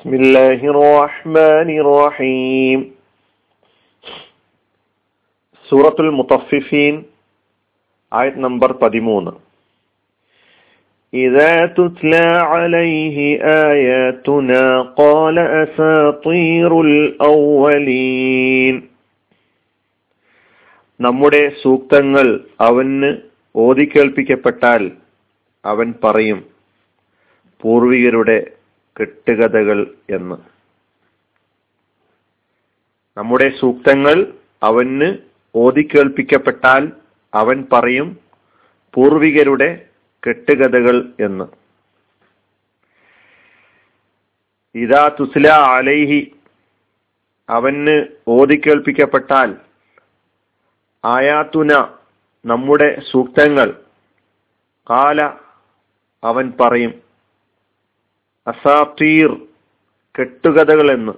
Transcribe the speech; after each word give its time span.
بسم 0.00 0.10
الله 0.14 0.60
الرحمن 0.66 1.68
الرحيم 1.78 2.80
സൂറത്തുൽ 5.68 6.08
മുത്തഫിഫീൻ 6.18 6.94
ആയത് 8.12 8.38
നമ്പർ 8.44 8.70
പതിമൂന്ന് 8.82 9.32
إذا 11.12 11.52
تتلى 11.68 12.26
عليه 12.52 13.16
آياتنا 13.66 14.62
قال 14.94 15.36
أساطير 15.64 16.70
الأولين 16.86 18.74
നമ്മുടെ 21.00 21.42
സൂക്തങ്ങൾ 21.62 22.26
അവന് 22.66 23.08
ഓതിക്കേൾപ്പിക്കപ്പെട്ടാൽ 23.54 24.82
അവൻ 25.64 25.88
പറയും 26.02 26.38
പൂർവികരുടെ 27.60 28.38
കെട്ടുകഥകൾ 28.99 29.95
എന്ന്. 30.09 30.35
നമ്മുടെ 33.17 33.57
സൂക്തങ്ങൾ 33.59 34.33
അവന് 34.63 35.17
ഓതിക്കേൾപ്പിക്കപ്പെട്ടാൽ 35.55 36.91
അവൻ 37.33 37.65
പറയും 37.71 38.17
പൂർവികരുടെ 38.93 39.87
കെട്ടുകഥകൾ 40.27 41.13
എന്ന്. 41.19 41.45
ഇതാ 44.75 45.11
തുസ്ല 45.19 45.47
അലൈഹി 45.47 46.35
അവന് 47.49 48.05
ഓതിക്കേൾപ്പിക്കപ്പെട്ടാൽ 48.27 49.55
ആയാത്തുന 51.05 51.93
നമ്മുടെ 52.45 53.01
സൂക്തങ്ങൾ 53.11 53.73
കാല 54.89 55.21
അവൻ 56.23 56.53
പറയും. 56.59 57.10
അസാത്തീർ 58.47 59.45
കെട്ടുകഥകൾ 60.19 60.91
എന്ന്. 60.91 61.11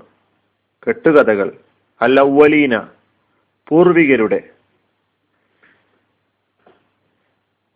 കെട്ടുകഥകൾ. 0.87 1.57
അല്ലവലീന 2.01 2.77
പൂർവികരുടെ. 3.67 4.49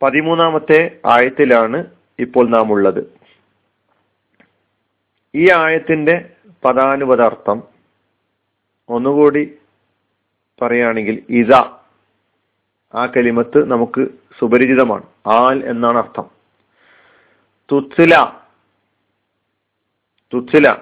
പതിമൂന്നാമത്തെ 0.02 1.00
ആയത്തിലാണ് 1.06 1.84
ഇപ്പോൾ 2.18 2.48
നാം 2.48 2.72
ഉള്ളത് 2.72 3.18
ഈ 5.34 5.50
ആയത്തിന്റെ 5.50 6.30
പദാനുപദാർത്ഥം 6.64 7.62
ഒന്നുകൂടി 8.88 9.58
പറയുകയാണെങ്കിൽ 10.62 11.22
ഇത 11.30 11.52
ആ 12.94 13.06
കലിമത്ത് 13.06 13.70
നമുക്ക് 13.70 14.08
സുപരിചിതമാണ്. 14.38 15.02
ആൽ 15.26 15.64
എന്നാണ് 15.64 15.98
അർത്ഥം. 15.98 16.30
തുത്സില 17.72 18.16
തുത്സില 20.34 20.76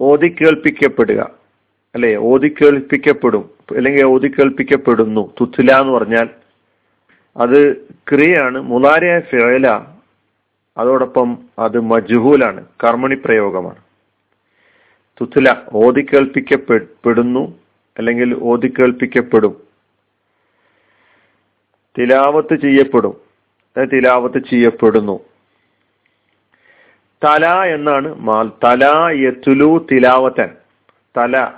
ഓതി 0.00 0.36
കേൾപ്പിക്കപ്പെടുക. 0.40 1.30
അല്ലെ? 1.94 2.16
ഓതി 2.16 2.54
കേൾപ്പിക്കപ്പെടും. 2.62 3.50
അല്ലെങ്കിൽ 3.76 4.04
ഓതി 4.04 4.28
കേൾപ്പിക്കപ്പെടുന്നു. 4.28 5.34
തുത്സില 5.40 5.72
എന്ന് 5.72 5.92
പറഞ്ഞാൽ 5.92 6.28
അത് 7.36 7.76
ക്രിയയാണ്. 8.10 8.60
മുലാരിയ 8.60 9.20
ഫിഴല 9.20 9.68
അതോടൊപ്പം 10.78 11.38
അത് 11.58 11.80
മജുഹൂലാണ്. 11.80 12.66
കർമ്മണി 12.84 13.14
പ്രയോഗമാണ്. 13.14 13.78
തുത്സില 15.20 15.56
ഓതി 15.72 16.06
കേൾപ്പിക്കപ്പെടുന്നു 16.12 17.58
അല്ലെങ്കിൽ 17.98 18.34
ഓതി 18.42 18.72
കേൾപ്പിക്കപ്പെടും. 18.78 19.60
തിലാവത്ത് 21.98 22.60
ചെയ്യപ്പെടും. 22.60 23.20
തിലാവത്ത് 23.84 24.38
ചെയ്യപ്പെടുന്നു. 24.38 25.20
തല 27.24 27.46
എന്നാണ് 27.46 28.14
മാൽ. 28.14 28.50
തല 28.64 28.84
യത്തുലു 29.10 29.86
തിലാവത്തൻ 29.92 30.56
തല 31.16 31.52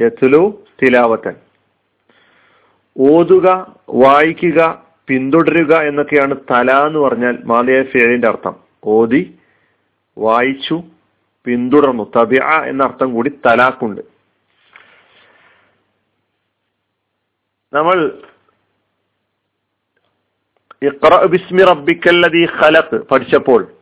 യത്തുലു 0.00 0.64
തിലാവത്തൻ 0.82 1.34
ഓതുക 3.00 3.76
വായിക്കുക 3.88 4.84
പിന്തുടരുക 5.08 5.74
എന്നൊക്കെയാണ് 5.74 6.36
തല 6.50 6.70
എന്ന് 6.86 6.98
പറഞ്ഞാൽ 6.98 7.38
മാലയ 7.44 7.82
ഫേലിന്റെ 7.82 8.28
അർത്ഥം. 8.28 8.56
ഓതി 8.84 9.38
വായിച്ചു 10.18 10.82
പിന്തുടർന്നു. 11.44 12.12
തബിയ 12.16 12.40
എന്ന 12.66 12.82
അർത്ഥം 12.84 13.12
കൂടി 13.12 13.30
തലാക്കുണ്ട്. 13.46 14.00
നമ്മൾ 17.72 18.18
ഇഖ്റ 20.82 21.24
ബിസ്മി 21.24 21.62
റബ്ബിക്കല്ലദീ 21.62 22.46
ഖലഖ് 22.60 22.96
പഠിച്ചപ്പോൾ 22.96 23.77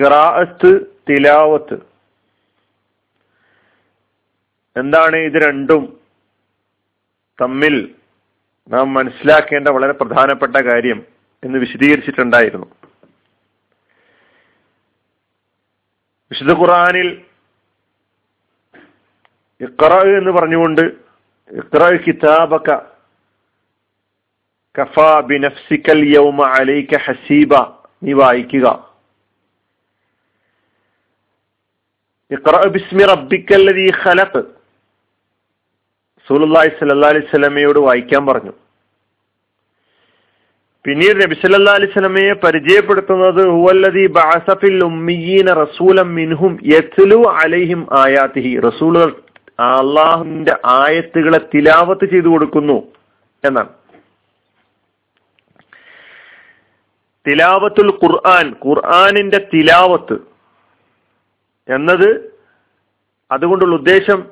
ഖിറാഅത്ത് 0.00 0.70
തിലാവത്ത്. 1.08 1.76
എന്താണ് 4.76 5.16
ഇത് 5.16 5.42
രണ്ടും 5.42 6.00
തമ്മിൽ 7.42 7.94
നാം 8.68 8.94
മനസ്സിലാക്കേണ്ട 8.94 9.68
വളരെ 9.68 9.92
പ്രധാനപ്പെട്ട 9.92 10.56
കാര്യം 10.56 11.06
എന്ന് 11.44 11.58
വിശദീകരിച്ചിട്ടുണ്ടായിരുന്നു. 11.58 12.66
വിശുദ്ധ 16.30 16.52
ഖുറാനിൽ 16.52 17.08
ഇഖ്റ 19.60 19.84
എന്ന് 20.18 20.30
പറഞ്ഞുകൊണ്ട് 20.30 20.80
ഇഖ്റ 21.50 21.84
കിതാബക 22.06 22.70
കഫ 24.74 24.98
ബിനഫ്സിക്കൽ 25.26 26.00
യൗമ 26.16 26.40
അലൈക 26.46 26.96
ഹസീബ 26.96 27.54
നീ 28.02 28.12
വായിക്കുക 28.12 28.66
ഇഖ്റ 28.66 28.86
ബിസ്മി 32.68 33.02
ഖലഖ്. 34.04 34.42
അലൈഹി 37.08 37.26
വായിക്കാൻ 37.78 38.26
പറഞ്ഞു. 38.26 38.52
പിന്നീട് 40.84 41.22
നബി 41.22 41.34
സല്ലാ 41.34 41.72
അലൈഹി 41.72 41.92
സ്വലമയെ 41.92 42.32
പരിചയപ്പെടുത്തുന്നത് 42.32 43.46
ഫിൽ 44.54 44.84
ഉമ്മിയീന 44.84 45.52
യത്ലു 46.66 47.28
അലൈഹിം 47.30 47.86
ആയത്തുകളെ 50.64 51.40
തിലാവത്ത് 51.54 52.10
ചെയ്തു 52.10 52.28
കൊടുക്കുന്നു 52.28 52.78
എന്നാണ്. 53.44 53.68
തിലാവത്തുൽ 57.26 57.90
ഖുർആൻ 58.04 58.54
ഖുർആാനിന്റെ 58.66 59.46
തിലാവത്ത് 59.54 60.27
എന്നത് 61.68 62.38
അതുകൊണ്ടുള്ള 63.30 63.74
ഉദ്ദേശം 63.74 64.30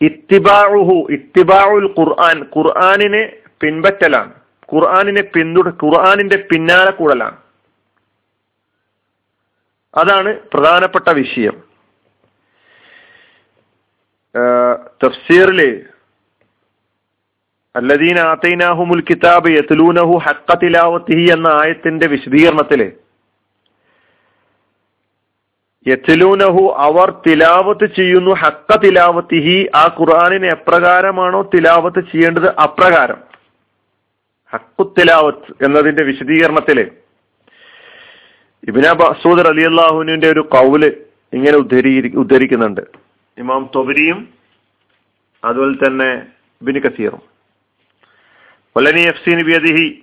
ഇത്തിബാഹു 0.00 1.06
ഇത്തിബാഉൽ 1.10 1.94
ഖുർആൻ 1.98 2.42
ഖുർആാനിനെ 2.56 3.32
പിൻപറ്റലാണ്. 3.60 4.32
ഖുർആാനിനെ 4.74 5.22
പിന്തുട 5.22 5.68
ഖുർആാനിന്റെ 5.68 6.36
പിന്നാലെ 6.50 6.90
കൂടലാണ്. 6.90 7.36
അതാണ് 9.94 10.40
പ്രധാനപ്പെട്ട 10.52 11.10
വിഷയം. 11.10 11.68
തഫ്സീറിൽ 15.04 15.86
അല്ലദീന 17.76 18.18
ആത്തൈനാഹുമുൽ 18.18 19.04
കിതാബ് 19.10 19.48
യത്ലൂനഹു 19.48 20.18
ഹക്ക 20.18 20.54
തിലാവത്തിഹി 20.54 21.32
എന്ന 21.32 21.46
ആയത്തിന്റെ 21.46 22.06
വിശദീകരണത്തിൽ 22.06 22.92
യത്തിലൂനഹു 25.86 26.74
അവർ 26.78 27.10
തിലാവത്ത് 27.26 27.94
ചെയ്യുന്നു 27.94 28.30
ഹക്ക 28.30 28.76
തിലാവത്തിഹി. 28.76 29.70
ആ 29.74 29.96
ഖുർആാനിന് 30.00 30.46
എപ്രകാരമാണോ 30.46 31.50
തിലാവത്ത് 31.54 31.98
ചെയ്യേണ്ടത്? 31.98 32.54
അപ്രകാരം. 32.56 33.16
ഹക്കു 34.50 34.94
തിലാവത്ത് 34.98 35.64
എന്നതിന്റെ 35.64 36.02
വിശദീകരണത്തിൽ 36.02 36.90
ഇബിന 38.68 38.92
ബസൂദ് 38.92 39.46
അലി 39.46 39.62
അള്ളാഹുവിന്റെ 39.62 40.30
ഒരു 40.30 40.40
കൗൽ 40.40 40.86
ഇങ്ങനെ 41.32 41.56
ഉദ്ധരി 41.56 42.12
ഉദ്ധരിക്കുന്നുണ്ട്. 42.16 42.80
ഇമാം 43.38 43.70
തൊബരിയും 43.74 44.28
അതുപോലെ 45.44 45.86
തന്നെ 45.86 46.26
ബിന് 46.62 46.80
കസീറും. 46.80 47.22
ഒലനി 48.76 49.00
എഫ് 49.00 49.24
സി 49.24 49.42
ബിയദിഹി 49.42 50.02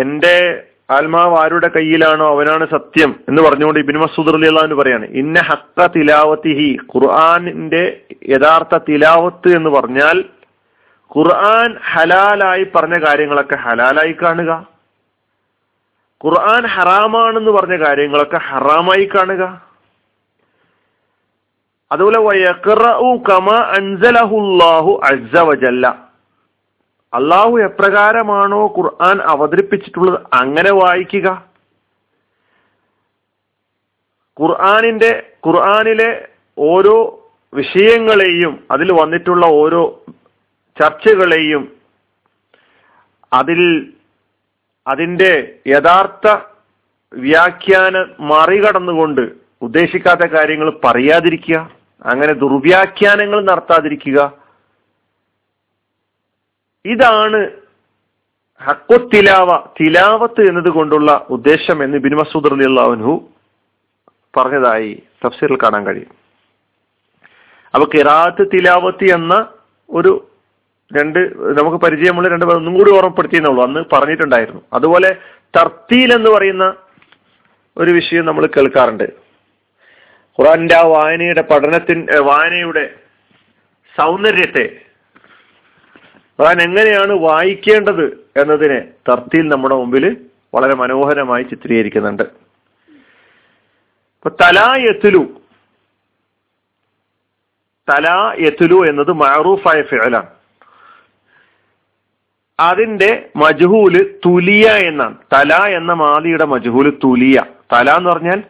എന്റെ 0.00 0.66
ആത്മാവ് 0.90 1.38
ആരുടെ 1.38 1.68
കയ്യിലാണോ 1.68 2.30
അവനാണ് 2.30 2.66
സത്യം 2.70 3.20
എന്ന് 3.28 3.42
പറഞ്ഞുകൊണ്ട് 3.42 3.80
ഇബിൻ 3.80 3.98
മസൂദ് 3.98 4.34
അലി 4.34 4.46
അള്ളാഹുവിന് 4.46 4.74
പറയാണ്. 4.74 5.04
ഇന്ന 5.04 5.40
ഹക്ക 5.40 5.86
തിലാവത്തിഹി 5.86 6.78
ഖുർആാനിന്റെ 6.94 8.00
യഥാർത്ഥ 8.28 8.78
തിലാവത്ത് 8.88 9.48
എന്ന് 9.48 9.70
പറഞ്ഞാൽ 9.70 10.24
ഖുർആൻ 11.16 11.76
ഹലാലായി 11.92 12.66
പറഞ്ഞ 12.74 13.06
കാര്യങ്ങളൊക്കെ 13.06 13.54
ഹലാലായി 13.54 14.16
കാണുക. 14.22 14.66
ഖുർആൻ 16.24 16.66
ഹറാമാണെന്ന് 16.66 17.50
പറഞ്ഞ 17.50 17.86
കാര്യങ്ങളൊക്കെ 17.86 18.36
ഹറാമായി 18.36 19.08
കാണുക. 19.14 19.62
അതുപോലെ 21.92 22.18
കമാ 23.28 23.58
അൻസലഹുല്ലാഹു 23.60 25.00
അസ്സ 25.02 25.36
വജല്ല. 25.36 26.05
അള്ളാഹു 27.14 27.58
എപ്രകാരമാണോ 27.58 28.74
ഖുർആൻ 28.78 29.20
അവതരിപ്പിച്ചിട്ടുള്ളത് 29.20 30.20
അങ്ങനെ 30.32 30.70
വായിക്കുക. 30.72 31.44
ഖുർആാനിന്റെ 34.40 35.32
ഖുർആാനിലെ 35.46 36.28
ഓരോ 36.58 36.96
വിഷയങ്ങളെയും 37.54 38.64
അതിൽ 38.70 38.92
വന്നിട്ടുള്ള 38.92 39.46
ഓരോ 39.46 40.04
ചർച്ചകളെയും 40.80 41.72
അതിൽ 43.32 43.92
അതിന്റെ 44.86 45.58
യഥാർത്ഥ 45.66 46.36
വ്യാഖ്യാനം 47.12 48.14
മറികടന്നുകൊണ്ട് 48.20 49.30
ഉദ്ദേശിക്കാത്ത 49.62 50.20
കാര്യങ്ങൾ 50.20 50.80
പറയാതിരിക്കുക. 50.84 51.70
അങ്ങനെ 52.02 52.32
ദുർവ്യാഖ്യാനങ്ങൾ 52.32 53.44
നടത്താതിരിക്കുക. 53.44 54.45
ഇതാണ് 56.92 57.40
ഹക്കൊത്തിലാവ 58.62 59.56
തിലാവത്ത് 59.80 60.48
എന്നതുകൊണ്ടുള്ള 60.48 61.26
ഉദ്ദേശം 61.30 61.84
എന്ന് 61.84 61.98
ബിൻ 61.98 62.14
മസൂദ് 62.16 62.52
അലി 62.52 62.64
അള്ളാഹുൻഹു 62.64 63.14
പറഞ്ഞതായി 64.36 65.02
തഫ്സീറിൽ 65.24 65.56
കാണാൻ 65.56 65.86
കഴിയും. 65.86 66.14
അപ്പൊ 67.74 67.86
കിറാത്ത് 67.94 68.46
തിലാവത്ത് 68.54 69.04
എന്ന 69.14 69.48
ഒരു 69.90 70.30
രണ്ട് 70.96 71.18
നമുക്ക് 71.58 71.76
പരിചയമുള്ള 71.76 72.28
രണ്ട് 72.28 72.44
ഒന്നും 72.44 72.74
കൂടി 72.74 72.90
ഓർമ്മപ്പെടുത്തിയെന്നുള്ളൂ 72.90 73.64
അന്ന് 73.64 73.80
പറഞ്ഞിട്ടുണ്ടായിരുന്നു. 73.92 74.62
അതുപോലെ 74.72 75.16
തർത്തീൽ 75.56 76.12
എന്ന് 76.14 76.30
പറയുന്ന 76.30 76.74
ഒരു 77.76 77.90
വിഷയം 77.90 78.24
നമ്മൾ 78.26 78.46
കേൾക്കാറുണ്ട്. 78.46 79.08
ഖുറാന്റെ 80.38 80.76
ആ 80.76 80.82
വായനയുടെ 80.82 81.42
പഠനത്തിൻ 81.42 82.06
വായനയുടെ 82.20 82.94
സൗന്ദര്യത്തെ 83.96 84.85
ഖുറാൻ 86.40 86.62
എങ്ങനെയാണ് 86.62 87.12
വായിക്കേണ്ടത് 87.12 88.26
എന്നതിനെ 88.36 88.80
തർത്തിൽ 88.80 89.48
നമ്മുടെ 89.48 89.74
മുമ്പിൽ 89.74 90.16
വളരെ 90.54 90.74
മനോഹരമായി 90.74 91.42
ചിത്രീകരിക്കുന്നുണ്ട്. 91.42 92.22
ഇപ്പൊ 92.22 94.28
തലാ 94.28 94.76
എത്തുലു 94.76 95.40
തലാ 97.90 98.34
എത്തുലു 98.38 98.86
എന്നത് 98.86 99.12
മാറൂഫായ 99.12 99.82
ഫിഴലാണ് 99.82 100.26
അതിന്റെ 102.60 103.28
മജുഹൂൽ 103.36 104.20
തുലിയ 104.26 104.68
എന്നാണ്. 104.68 105.16
തല 105.32 105.54
എന്ന 105.54 105.92
മാലിയുടെ 105.92 106.44
മജുഹൂൽ 106.44 106.98
തുലിയ. 107.04 107.42
തല 107.72 107.90
എന്ന് 107.90 108.10
പറഞ്ഞാൽ 108.10 108.42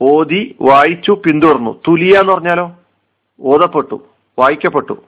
ഓതി 0.00 0.56
വായിച്ചു 0.60 1.22
പിന്തുടർന്നു. 1.26 1.80
തുലിയ 1.88 2.18
എന്ന് 2.18 2.32
പറഞ്ഞാലോ? 2.32 2.76
ഓതപ്പെട്ടു 3.40 4.06
വായിക്കപ്പെട്ടു 4.38 5.02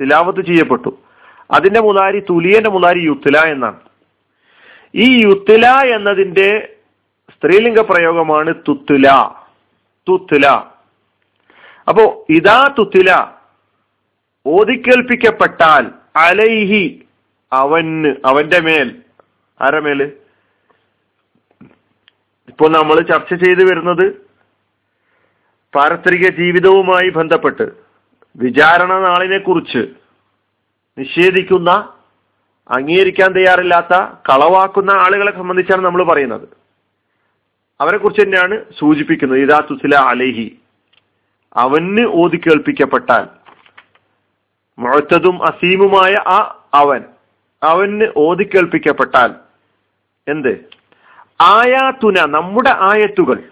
തിലാവത്ത് 0.00 0.46
ചെയ്യപ്പെട്ടു. 0.46 0.98
അതിന്റെ 1.50 1.80
മുതാരി 1.80 2.20
തുലിയന്റെ 2.20 2.70
മുതാരി 2.70 2.98
യുത്തില 2.98 3.38
എന്നാണ്. 3.38 3.80
ഈ 4.94 5.22
യുത്തില 5.22 5.66
എന്നതിന്റെ 5.66 6.76
സ്ത്രീലിംഗ 7.30 7.78
പ്രയോഗമാണ് 7.78 8.54
തുത്തുല. 8.68 9.10
തുത്തുല. 10.08 10.46
അപ്പോ 11.88 12.26
ഇതാ 12.30 12.74
തുത്തില. 12.78 13.26
ഓതിക്കേൽപ്പിക്കപ്പെട്ടാൽ 14.46 15.90
അലൈഹി 16.16 17.06
അവന് 17.52 18.14
അവന്റെ 18.24 18.60
മേൽ. 18.60 18.96
ആരമേൽ 19.60 20.12
ഇപ്പോൾ 22.48 22.70
നമ്മൾ 22.70 23.00
ചർച്ച 23.00 23.34
ചെയ്തു 23.34 23.62
വരുന്നത് 23.62 24.26
പാരസ്പരിക 25.74 26.28
ജീവിതവുമായി 26.28 27.08
ബന്ധപ്പെട്ട്. 27.08 27.72
വിചാരണ 28.36 29.00
നാളിനെ 29.00 29.38
കുറിച്ച് 29.38 30.03
നിഷേധിക്കുന്ന 30.98 31.70
അംഗീകരിക്കാൻ 32.70 33.32
തയ്യാറില്ലാത്ത 33.32 33.94
കളവാക്കുന്ന 34.28 34.90
ആളുകളെ 34.90 35.36
സംബന്ധിച്ചാണ് 35.36 35.84
നമ്മൾ 35.84 36.02
പറയുന്നത്. 36.02 36.48
അവരെ 37.80 37.96
കുറിച്ച് 37.96 38.22
തന്നെയാണ് 38.22 38.64
സൂചിപ്പിക്കുന്നത്. 38.78 39.38
ഇതാ 39.38 39.62
തുസില 39.70 39.94
അലേഹി. 39.94 40.58
അവന് 41.56 42.06
ഓതി 42.06 42.36
കേൾപ്പിക്കപ്പെട്ടാൽ 42.36 43.26
മുഴത്തതും 44.78 45.46
അസീമുമായ 45.46 46.14
ആ 46.14 46.64
അവൻ 46.74 47.04
അവന് 47.62 48.12
ഓതി 48.16 48.44
കേൾപ്പിക്കപ്പെട്ടാൽ 48.44 49.34
എന്ത്? 50.28 50.64
ആയാത്തുന 51.40 52.26
നമ്മുടെ 52.26 52.74
ആയത്തുകൾ. 52.80 53.42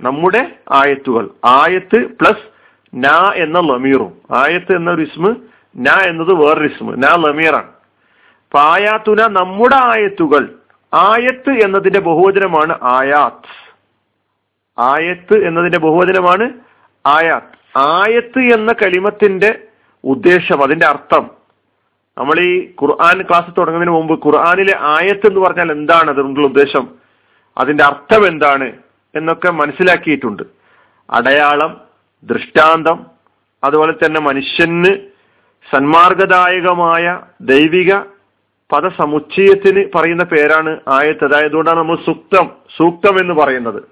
നമ്മുടെ 0.00 0.56
ആയത്തുകൾ. 0.72 1.30
ആയത്ത് 1.44 1.96
പ്ലസ് 1.96 2.50
ന 2.94 3.06
എന്ന 3.34 3.60
ലമീറും. 3.60 4.20
ആയത്ത് 4.30 4.76
എന്ന 4.76 4.90
ഒരു 4.90 5.02
ഇസ്മ് 5.02 5.34
ന 5.76 5.88
എന്നത് 5.88 6.32
വേറൊരു 6.32 6.66
ഇസ്മ 6.66 6.94
ന 6.94 7.04
ലമീറാണ് 7.04 7.68
പായാത്തുന 8.54 9.26
നമ്മുടെ 9.26 9.76
ആയത്തുകൾ. 9.76 10.54
ആയത്ത് 10.94 11.50
എന്നതിന്റെ 11.50 12.00
ബഹുവചനമാണ് 12.00 12.78
ആയാത്ത്. 12.82 13.72
ആയത്ത് 14.80 15.46
എന്നതിന്റെ 15.46 15.78
ബഹുവചനമാണ് 15.78 16.52
ആയാത്ത്. 17.06 17.78
ആയത്ത് 17.78 18.38
എന്ന 18.38 18.72
കലിമത്തിന്റെ 18.72 19.64
ഉദ്ദേശം 20.04 20.62
അതിന്റെ 20.62 20.86
അർത്ഥം. 20.86 21.30
നമ്മൾ 22.18 22.40
ഈ 22.40 22.70
ഖുർആൻ 22.82 23.22
ക്ലാസ് 23.22 23.50
തുടങ്ങുന്നതിന് 23.58 23.96
മുമ്പ് 23.96 24.26
ഖുർആാനിലെ 24.26 24.76
ആയത്ത് 24.80 25.26
എന്ന് 25.26 25.40
പറഞ്ഞാൽ 25.40 25.72
എന്താണ്? 25.72 26.10
അതുകൊണ്ടുള്ള 26.10 26.48
ഉദ്ദേശം. 26.48 26.88
അതിന്റെ 27.58 27.84
അർത്ഥം 27.84 28.26
എന്താണ്? 28.26 28.72
എന്നൊക്കെ 29.14 29.50
മനസ്സിലാക്കിയിട്ടുണ്ട്. 29.50 30.42
അടയാളം 31.10 31.80
ദൃഷ്ടാന്തം 32.24 33.06
അതുപോലെ 33.64 33.92
തന്നെ 33.92 34.20
മനുഷ്യന് 34.20 35.07
സന്മാർഗദായകമായ 35.72 37.20
ദൈവിക 37.40 37.94
പദസമുച്ചയത്തിന് 38.72 39.82
പറയുന്ന 39.94 40.24
പേരാണ് 40.24 40.80
ആയത്ത്. 40.88 41.24
അതായത് 41.24 41.52
കൊണ്ടാണ് 41.52 41.78
നമ്മൾ 41.78 41.96
സൂക്തം 42.06 42.46
സൂക്തം 42.76 43.20
എന്ന് 43.20 43.34
പറയുന്നത്. 43.34 43.82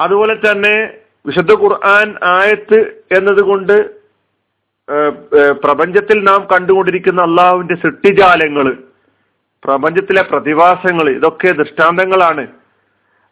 അതുപോലെ 0.00 0.34
തന്നെ 0.34 0.90
വിശുദ്ധ 1.26 1.52
ഖുർആൻ 1.52 2.08
ആയത്ത് 2.24 2.78
എന്നതുകൊണ്ട് 3.12 3.76
പ്രപഞ്ചത്തിൽ 5.62 6.18
നാം 6.24 6.40
കണ്ടുകൊണ്ടിരിക്കുന്ന 6.52 7.20
അള്ളാഹുവിന്റെ 7.22 7.74
സൃഷ്ടിജാലങ്ങൾ 7.74 8.66
പ്രപഞ്ചത്തിലെ 9.64 10.22
പ്രതിഭാസങ്ങൾ 10.22 11.06
ഇതൊക്കെ 11.10 11.52
ദൃഷ്ടാന്തങ്ങളാണ്. 11.52 12.44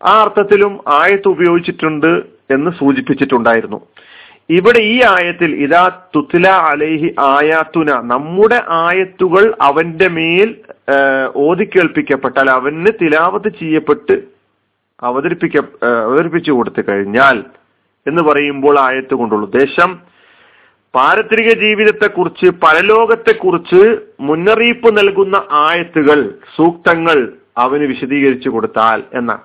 ആ 0.05 0.13
അർത്ഥത്തിലും 0.23 0.81
ആയത്ത് 0.89 1.29
ഉപയോഗിച്ചിട്ടുണ്ട് 1.29 2.13
എന്ന് 2.51 2.71
സൂചിപ്പിച്ചിട്ടുണ്ടായിരുന്നു. 2.71 3.81
ഇവിടെ 4.51 4.79
ഈ 4.79 5.03
ആയത്തിൽ 5.03 5.55
ഇതാ 5.55 6.01
തുത്തില 6.17 6.49
അലൈഹി 6.49 7.15
ആയാത്തുന. 7.19 8.01
നമ്മുടെ 8.01 8.63
ആയത്തുകൾ 8.69 9.57
അവന്റെ 9.61 10.09
മേൽ 10.09 10.55
ഓതിക്കേൾപ്പിക്കപ്പെട്ടാൽ 11.35 12.51
അവന് 12.51 12.87
തിലാവത്ത് 13.03 13.49
ചെയ്യപ്പെട്ട് 13.49 14.23
അവതരിപ്പിക്ക 15.03 15.59
അവതരിപ്പിച്ചു 15.83 16.53
കൊടുത്തു 16.53 16.83
കഴിഞ്ഞാൽ 16.89 17.45
എന്ന് 18.07 18.23
പറയുമ്പോൾ 18.23 18.79
ആയത്ത് 18.79 19.15
കൊണ്ടുള്ള 19.15 19.47
ഉദ്ദേശം 19.47 20.01
പാരത്രിക 20.95 21.53
ജീവിതത്തെക്കുറിച്ച് 21.53 22.47
പരലോകത്തെക്കുറിച്ച് 22.47 23.99
മുന്നറിയിപ്പ് 24.21 24.99
നൽകുന്ന 24.99 25.43
ആയത്തുകൾ 25.51 26.35
സൂക്തങ്ങൾ 26.57 27.33
അവന് 27.57 27.83
വിശദീകരിച്ചു 27.83 28.49
കൊടുത്താൽ 28.49 29.03
എന്നാണ്. 29.15 29.41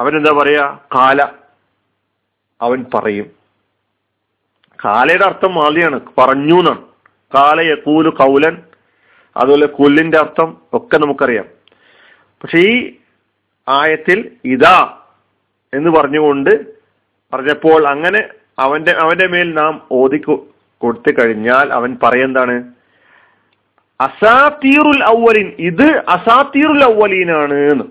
അവനെന്താ 0.00 0.30
പറയാ? 0.30 0.78
കാല. 0.94 1.41
അവൻ 2.62 2.86
പറയും. 2.94 3.30
കാലയുടെ 4.84 5.24
അർത്ഥം 5.24 5.54
മാലിയാണ് 5.54 6.00
പറഞ്ഞു 6.18 6.54
എന്നാണ് 6.54 6.84
കാലയെ 7.34 7.74
കൂലു 7.74 8.10
കൗലൻ 8.10 8.62
അതുപോലെ 9.36 9.66
കുല്ലിന്റെ 9.66 10.18
അർത്ഥം 10.18 10.56
ഒക്കെ 10.72 10.98
നമുക്കറിയാം. 10.98 11.44
പക്ഷെ 12.42 12.58
ഈ 12.58 12.94
ആയത്തിൽ 13.68 14.36
ഇതാ 14.44 14.98
എന്ന് 15.74 15.90
പറഞ്ഞുകൊണ്ട് 15.90 16.52
പറഞ്ഞപ്പോൾ 17.32 17.86
അങ്ങനെ 17.86 18.28
അവന്റെ 18.58 18.92
അവന്റെ 18.92 19.26
മേൽ 19.26 19.54
നാം 19.54 19.82
ഓതി 19.90 20.18
കൊടുത്തു 20.18 21.10
കഴിഞ്ഞാൽ 21.18 21.72
അവൻ 21.72 21.98
പറയെന്താണ്? 22.02 22.72
അസാത്തീറുൽ 24.00 25.04
ഔവലിൻ 25.04 25.52
ഇത് 25.58 25.88
അസാത്തീറുൽ 26.08 26.84
എന്ന്. 27.70 27.84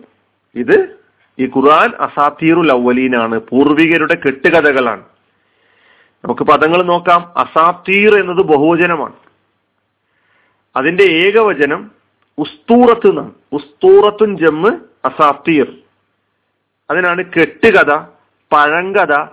ഇത് 0.55 1.00
ഈ 1.41 1.47
ഖുർആൻ 1.47 1.91
അസാത്തീറുൽ 1.99 2.71
അവലീനാണ് 2.71 3.39
പൂർവികരുടെ 3.39 4.15
കെട്ടുകഥകളാണ്. 4.15 5.03
നമുക്ക് 6.23 6.43
പദങ്ങൾ 6.43 6.83
നോക്കാം. 6.83 7.31
അസാത്തീർ 7.37 8.15
എന്നത് 8.15 8.45
ബഹുവചനമാണ്. 8.45 9.13
അതിന്റെ 10.75 11.03
ഏകവചനം 11.03 11.91
ഉസ്തൂറത്ത് 12.37 13.07
നിന്നാണ് 13.07 13.31
ഉസ്തൂറത്തുൻ 13.51 14.37
ജമ്മ് 14.37 14.71
അസാത്തീർ. 15.05 15.67
അതിനാണ് 16.89 17.25
കെട്ടുകഥ 17.25 17.95
പഴങ്കഥ 18.51 19.25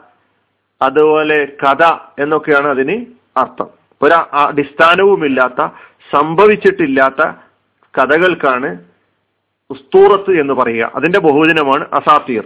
അതുപോലെ 0.83 1.53
കഥ 1.62 1.85
എന്നൊക്കെയാണ് 2.19 2.69
അതിന് 2.69 3.07
അർത്ഥം. 3.37 3.67
ഒരു 4.03 4.15
അടിസ്ഥാനവുമില്ലാത്ത 4.37 5.69
സംഭവിച്ചിട്ടില്ലാത്ത 6.12 7.33
കഥകൾക്കാണ് 7.99 8.79
ഉസ്തൂറത്ത് 9.71 10.41
എന്ന് 10.41 10.55
പറയുക 10.55 10.93
അതിന്റെ 10.95 11.19
ബഹുജനമാണ് 11.19 11.85
അസാത്തീർ. 11.93 12.45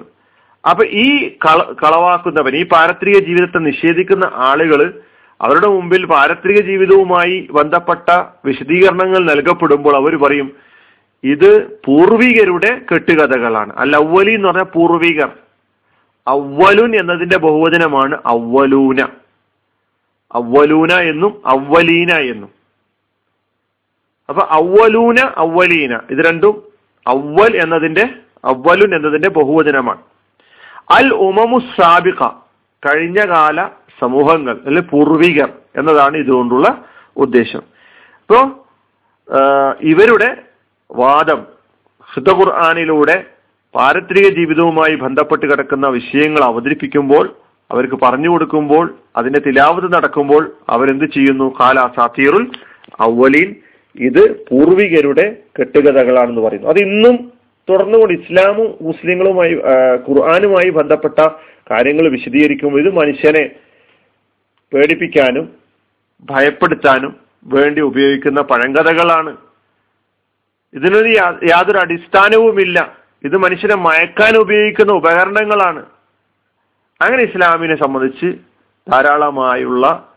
അപ്പൊ 0.71 0.85
ഈ 0.85 1.37
കള 1.45 1.59
കളവാക്കുന്നവൻ 1.83 2.57
ഈ 2.57 2.65
പാരത്രിക 2.73 3.19
ജീവിതത്തെ 3.19 3.59
നിഷേധിക്കുന്ന 3.59 4.25
ആളുകൾ 4.35 5.03
അവരുടെ 5.41 5.67
മുമ്പിൽ 5.67 6.07
പാരത്രിക 6.07 6.61
ജീവിതവുമായി 6.61 7.49
ബന്ധപ്പെട്ട 7.51 8.11
വിശദീകരണങ്ങൾ 8.45 9.25
നൽകപ്പെടുമ്പോൾ 9.25 9.97
അവർ 9.97 10.17
പറയും 10.17 10.49
ഇത് 11.25 11.79
പൂർവികരുടെ 11.85 12.71
കെട്ടുകഥകളാണ്. 12.93 13.73
അല്ല 13.77 13.97
അവലി 13.97 14.33
എന്ന് 14.33 14.49
പറഞ്ഞാൽ 14.49 14.65
പൂർവികർ. 14.65 15.31
അവലുൻ 16.27 16.97
എന്നതിന്റെ 16.97 17.39
ബഹുവചനമാണ് 17.39 18.19
അവലൂന 18.27 19.01
അവലൂന 20.35 20.93
എന്നും 20.93 21.33
അവലീന 21.47 22.13
എന്നും. 22.33 22.51
അപ്പൊ 24.29 24.43
അവലൂന 24.51 25.19
അവലീന 25.37 25.93
ഇത് 26.11 26.21
രണ്ടും 26.27 26.72
അവൽ 27.07 27.57
എന്നതിന്റെ 27.63 28.05
അവലുൻ 28.45 28.95
എന്നതിന്റെ 28.97 29.29
ബഹുവചനമാണ്. 29.29 30.03
അൽ 30.91 31.15
ഉമമു 31.15 31.59
സാബിക 31.59 32.23
കഴിഞ്ഞ 32.83 33.19
കാല 33.29 33.69
സമൂഹങ്ങൾ 34.01 34.61
അല്ലെ 34.67 34.83
പൂർവികർ 34.83 35.53
എന്നതാണ് 35.77 36.17
ഇതുകൊണ്ടുള്ള 36.17 36.85
ഉദ്ദേശം. 37.17 37.63
അപ്പോ 38.21 38.39
ഇവരുടെ 39.81 40.31
വാദം 40.91 41.47
ശുദ്ധ 42.15 42.31
ഖുർആാനിലൂടെ 42.31 43.27
പാരത്രിക 43.75 44.29
ജീവിതവുമായി 44.29 44.95
ബന്ധപ്പെട്ട് 44.95 45.47
കിടക്കുന്ന 45.47 45.87
വിഷയങ്ങൾ 45.89 46.45
അവതരിപ്പിക്കുമ്പോൾ 46.45 47.37
അവർക്ക് 47.71 47.95
പറഞ്ഞു 48.03 48.29
കൊടുക്കുമ്പോൾ 48.29 48.95
അതിന്റെ 49.17 49.39
തിലാവത് 49.39 49.95
നടക്കുമ്പോൾ 49.95 50.53
അവരെന്ത് 50.69 51.05
ചെയ്യുന്നു? 51.05 51.55
കാല 51.61 51.89
സാത്തീറുൽ 51.97 52.45
അവലീൻ 53.01 53.57
ഇത് 53.97 54.47
പൂർവികരുടെ 54.47 55.37
കെട്ടുകഥകളാണെന്ന് 55.59 56.41
പറയുന്നു. 56.41 56.69
അത് 56.69 56.79
ഇന്നും 56.79 57.33
തുടർന്നുകൊണ്ട് 57.69 58.15
ഇസ്ലാമും 58.15 58.79
മുസ്ലിങ്ങളുമായി 58.81 59.55
ഖുർആാനുമായി 60.09 60.71
ബന്ധപ്പെട്ട 60.71 61.29
കാര്യങ്ങൾ 61.71 62.09
വിശദീകരിക്കുമ്പോൾ 62.09 62.81
ഇത് 62.81 62.95
മനുഷ്യനെ 62.95 63.51
പേടിപ്പിക്കാനും 64.75 65.53
ഭയപ്പെടുത്താനും 66.31 67.17
വേണ്ടി 67.45 67.81
ഉപയോഗിക്കുന്ന 67.81 68.41
പഴങ്കഥകളാണ്. 68.41 69.37
ഇതിനൊരു 70.75 71.09
യാതൊരു 71.45 71.79
അടിസ്ഥാനവുമില്ല. 71.79 72.99
ഇത് 73.25 73.37
മനുഷ്യനെ 73.37 73.75
മയക്കാൻ 73.75 74.37
ഉപയോഗിക്കുന്ന 74.37 74.93
ഉപകരണങ്ങളാണ്. 74.93 75.87
അങ്ങനെ 77.01 77.23
ഇസ്ലാമിനെ 77.23 77.77
സംബന്ധിച്ച് 77.77 78.39
ധാരാളമായുള്ള 78.91 80.09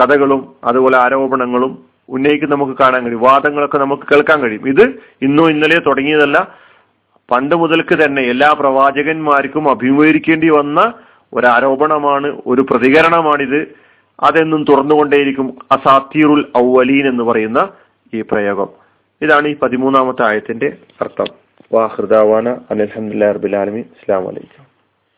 കഥകളും 0.00 0.54
അതുപോലെ 0.64 0.96
ആരോപണങ്ങളും 0.98 1.89
ഉന്നയിക്കുന്ന 2.10 2.54
നമുക്ക് 2.54 2.78
കാണാൻ 2.78 3.04
കഴിയും. 3.04 3.20
വാദങ്ങളൊക്കെ 3.20 3.78
നമുക്ക് 3.78 4.02
കേൾക്കാൻ 4.02 4.40
കഴിയും. 4.40 4.68
ഇത് 4.68 5.02
ഇന്നോ 5.22 5.50
ഇന്നലെയോ 5.50 5.80
തുടങ്ങിയതല്ല. 5.80 6.54
പണ്ട് 7.30 7.54
മുതൽക്ക് 7.54 8.04
തന്നെ 8.04 8.22
എല്ലാ 8.22 8.52
പ്രവാചകന്മാർക്കും 8.52 9.70
അഭിമുഖീകരിക്കേണ്ടി 9.70 10.48
വന്ന 10.48 10.92
ഒരു 11.32 11.46
ആരോപണമാണ് 11.46 12.42
ഒരു 12.46 12.66
പ്രതികരണമാണിത്. 12.70 13.66
അതെന്നും 14.20 14.64
തുറന്നുകൊണ്ടേയിരിക്കും 14.64 15.54
അസാത്തീറുൽ 15.72 16.44
ഔവലീൻ 16.58 17.08
എന്ന് 17.08 17.24
പറയുന്ന 17.24 17.68
ഈ 18.14 18.20
പ്രയോഗം. 18.20 18.68
ഇതാണ് 19.22 19.48
ഈ 19.48 19.56
പതിമൂന്നാമത്തെ 19.56 20.26
ആയത്തിന്റെ 20.26 20.76
അർത്ഥം. 21.00 21.24
വാഹൃദാവാന 21.72 22.48
അലഹമുല്ലാ 22.48 23.32
റബുലാലമി 23.32 23.80
അസ്സാം 23.80 24.24
വലൈക്കും 24.24 24.59